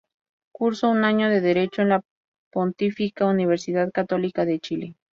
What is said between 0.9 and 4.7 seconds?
año de Derecho en la Pontificia Universidad Católica de